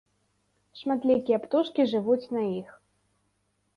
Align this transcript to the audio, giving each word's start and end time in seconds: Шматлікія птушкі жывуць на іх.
Шматлікія 0.79 1.37
птушкі 1.45 1.81
жывуць 1.93 2.29
на 2.37 2.41
іх. 2.59 2.69